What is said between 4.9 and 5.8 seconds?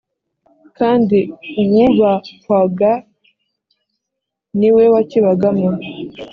wakibagamo